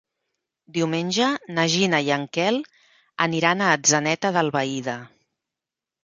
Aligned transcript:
Diumenge 0.75 1.25
na 1.57 1.65
Gina 1.73 1.99
i 2.07 2.07
en 2.15 2.23
Quel 2.37 2.57
aniran 3.25 3.61
a 3.61 3.67
Atzeneta 3.75 4.31
d'Albaida. 4.39 4.97